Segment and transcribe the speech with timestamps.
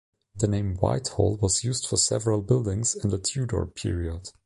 [0.35, 4.31] The name Whitehall was used for several buildings in the Tudor period.